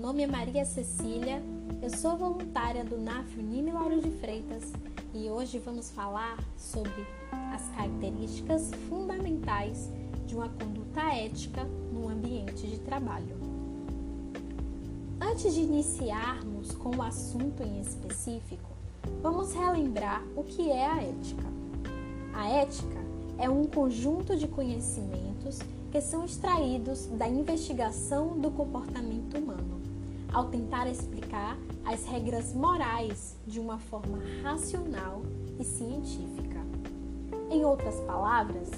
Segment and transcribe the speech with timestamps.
[0.00, 1.42] nome é Maria Cecília,
[1.82, 4.72] eu sou voluntária do NAF Unime Lauro de Freitas
[5.12, 7.06] e hoje vamos falar sobre
[7.52, 9.90] as características fundamentais
[10.26, 13.36] de uma conduta ética no ambiente de trabalho.
[15.20, 18.70] Antes de iniciarmos com o assunto em específico,
[19.20, 21.44] vamos relembrar o que é a ética.
[22.32, 23.04] A ética
[23.36, 25.58] é um conjunto de conhecimentos
[25.92, 29.89] que são extraídos da investigação do comportamento humano,
[30.32, 35.22] ao tentar explicar as regras morais de uma forma racional
[35.58, 36.60] e científica.
[37.50, 38.70] Em outras palavras,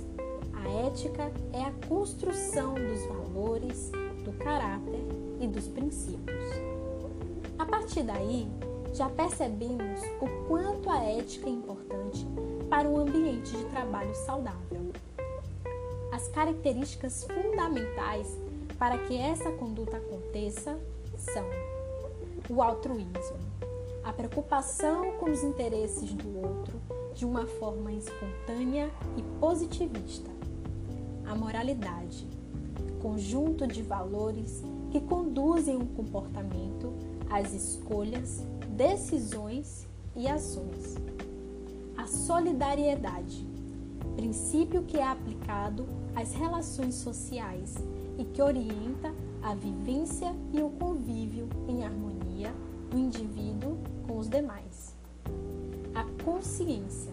[0.53, 3.91] a ética é a construção dos valores,
[4.25, 5.05] do caráter
[5.41, 6.45] e dos princípios.
[7.59, 8.49] A partir daí,
[8.95, 12.27] já percebemos o quanto a ética é importante
[12.69, 14.93] para um ambiente de trabalho saudável
[16.13, 18.39] as características fundamentais
[18.79, 20.79] para que essa conduta aconteça
[22.49, 23.39] o altruísmo,
[24.05, 26.81] a preocupação com os interesses do outro
[27.15, 30.31] de uma forma espontânea e positivista,
[31.27, 32.27] a moralidade,
[33.01, 36.93] conjunto de valores que conduzem o comportamento,
[37.31, 40.97] as escolhas, decisões e ações,
[41.97, 43.52] a solidariedade
[44.23, 45.85] princípio que é aplicado
[46.15, 47.75] às relações sociais
[48.17, 52.55] e que orienta a vivência e o convívio em harmonia
[52.89, 54.95] do indivíduo com os demais.
[55.93, 57.11] A consciência,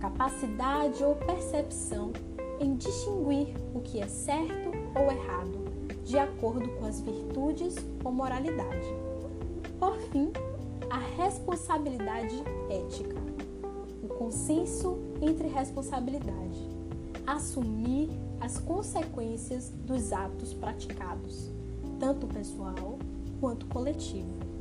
[0.00, 2.12] capacidade ou percepção
[2.58, 5.60] em distinguir o que é certo ou errado,
[6.04, 8.88] de acordo com as virtudes ou moralidade.
[9.78, 10.32] Por fim,
[10.90, 13.22] a responsabilidade ética
[14.02, 16.68] o consenso entre responsabilidade,
[17.26, 21.50] assumir as consequências dos atos praticados,
[21.98, 22.98] tanto pessoal
[23.40, 24.52] quanto coletivo.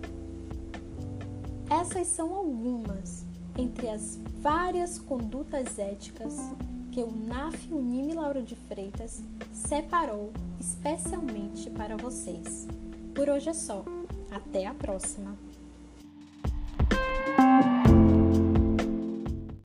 [1.69, 3.25] Essas são algumas
[3.57, 6.37] entre as várias condutas éticas
[6.91, 9.21] que o NAF Unime Lauro de Freitas
[9.53, 12.67] separou especialmente para vocês.
[13.15, 13.83] Por hoje é só.
[14.29, 15.50] Até a próxima!